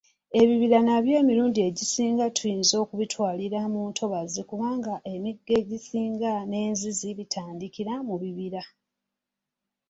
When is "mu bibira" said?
8.07-8.63